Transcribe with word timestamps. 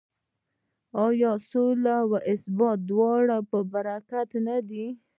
آیا 1.07 1.31
سوله 1.49 1.95
او 2.03 2.09
ثبات 2.41 2.79
د 2.83 2.87
دواړو 2.89 3.37
په 3.49 3.57
ګټه 4.09 4.39
نه 4.47 4.57
دی؟ 4.69 4.85